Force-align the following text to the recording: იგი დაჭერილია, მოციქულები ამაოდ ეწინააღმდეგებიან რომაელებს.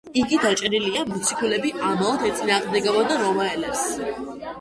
იგი 0.19 0.37
დაჭერილია, 0.43 1.01
მოციქულები 1.09 1.71
ამაოდ 1.89 2.23
ეწინააღმდეგებიან 2.29 3.13
რომაელებს. 3.25 3.85